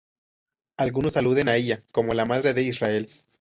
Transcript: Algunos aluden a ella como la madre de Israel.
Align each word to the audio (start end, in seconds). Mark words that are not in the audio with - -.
Algunos 0.77 1.15
aluden 1.15 1.47
a 1.47 1.57
ella 1.57 1.83
como 1.91 2.15
la 2.15 2.25
madre 2.25 2.55
de 2.55 2.63
Israel. 2.63 3.07